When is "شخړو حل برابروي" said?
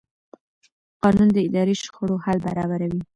1.83-3.01